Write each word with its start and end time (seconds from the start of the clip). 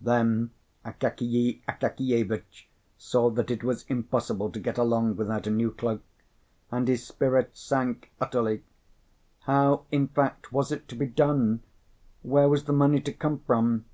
Then 0.00 0.50
Akakiy 0.84 1.60
Akakievitch 1.66 2.68
saw 2.96 3.30
that 3.30 3.50
it 3.50 3.64
was 3.64 3.84
impossible 3.88 4.48
to 4.52 4.60
get 4.60 4.78
along 4.78 5.16
without 5.16 5.48
a 5.48 5.50
new 5.50 5.72
cloak, 5.72 6.02
and 6.70 6.86
his 6.86 7.04
spirit 7.04 7.56
sank 7.56 8.12
utterly. 8.20 8.62
How, 9.40 9.84
in 9.90 10.06
fact, 10.06 10.52
was 10.52 10.70
it 10.70 10.86
to 10.86 10.94
be 10.94 11.06
done? 11.06 11.64
Where 12.22 12.48
was 12.48 12.66
the 12.66 12.72
money 12.72 13.00
to 13.00 13.12
come 13.12 13.40
from? 13.40 13.86